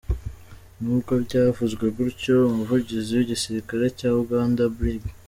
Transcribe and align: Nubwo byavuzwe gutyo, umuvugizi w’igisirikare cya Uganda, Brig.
Nubwo 0.81 1.13
byavuzwe 1.25 1.85
gutyo, 1.97 2.35
umuvugizi 2.49 3.11
w’igisirikare 3.13 3.85
cya 3.97 4.09
Uganda, 4.23 4.63
Brig. 4.77 5.03